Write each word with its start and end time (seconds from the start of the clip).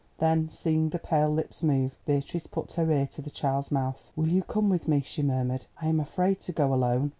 Then 0.17 0.49
seeing 0.49 0.89
the 0.89 0.97
pale 0.97 1.29
lips 1.29 1.61
move, 1.61 1.95
Beatrice 2.07 2.47
put 2.47 2.71
her 2.73 2.91
ear 2.91 3.05
to 3.05 3.21
the 3.21 3.29
child's 3.29 3.71
mouth. 3.71 4.11
"Will 4.15 4.29
you 4.29 4.41
come 4.41 4.67
with 4.67 4.87
me?" 4.87 5.01
she 5.01 5.21
murmured; 5.21 5.67
"I 5.79 5.89
am 5.89 5.99
afraid 5.99 6.39
to 6.39 6.51
go 6.51 6.73
alone." 6.73 7.09